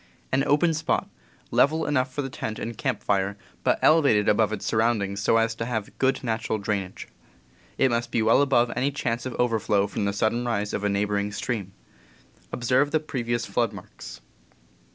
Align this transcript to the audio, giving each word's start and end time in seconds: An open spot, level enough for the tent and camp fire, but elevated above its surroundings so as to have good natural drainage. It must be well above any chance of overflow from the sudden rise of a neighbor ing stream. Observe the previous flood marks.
An 0.31 0.43
open 0.47 0.73
spot, 0.73 1.07
level 1.51 1.85
enough 1.85 2.11
for 2.11 2.23
the 2.23 2.29
tent 2.31 2.57
and 2.57 2.75
camp 2.75 3.03
fire, 3.03 3.37
but 3.63 3.77
elevated 3.83 4.27
above 4.27 4.51
its 4.51 4.65
surroundings 4.65 5.21
so 5.21 5.37
as 5.37 5.53
to 5.53 5.65
have 5.65 5.95
good 5.99 6.23
natural 6.23 6.57
drainage. 6.57 7.07
It 7.77 7.91
must 7.91 8.09
be 8.09 8.23
well 8.23 8.41
above 8.41 8.71
any 8.75 8.89
chance 8.89 9.27
of 9.27 9.35
overflow 9.35 9.85
from 9.85 10.05
the 10.05 10.11
sudden 10.13 10.43
rise 10.43 10.73
of 10.73 10.83
a 10.83 10.89
neighbor 10.89 11.19
ing 11.19 11.31
stream. 11.31 11.73
Observe 12.51 12.89
the 12.89 12.99
previous 12.99 13.45
flood 13.45 13.73
marks. 13.73 14.21